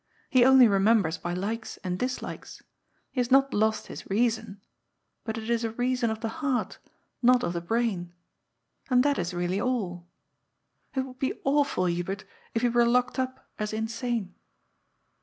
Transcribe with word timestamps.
He 0.31 0.43
only 0.43 0.67
remembers 0.67 1.19
by 1.19 1.35
likes 1.35 1.77
and 1.83 1.99
dislikes. 1.99 2.63
He 3.11 3.19
has 3.19 3.29
not 3.29 3.53
lost 3.53 3.85
his 3.85 4.09
reason. 4.09 4.59
But 5.23 5.37
it 5.37 5.47
is 5.47 5.63
a 5.63 5.69
reason 5.69 6.09
of 6.09 6.21
the 6.21 6.27
heart, 6.41 6.79
not 7.21 7.43
of 7.43 7.53
the 7.53 7.61
brain. 7.61 8.11
And 8.89 9.03
that 9.03 9.19
is 9.19 9.31
really 9.35 9.61
all. 9.61 10.07
It 10.95 11.01
would 11.05 11.19
be 11.19 11.39
awful, 11.43 11.85
Hubert, 11.85 12.23
if 12.55 12.63
he 12.63 12.69
were 12.69 12.83
locked 12.87 13.19
up 13.19 13.47
as 13.59 13.73
insane." 13.73 14.33